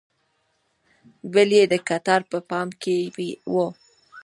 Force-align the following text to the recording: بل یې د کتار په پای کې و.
بل 1.33 1.49
یې 1.57 1.63
د 1.71 1.73
کتار 1.87 2.21
په 2.31 2.37
پای 2.49 2.69
کې 2.81 2.97
و. 3.53 3.55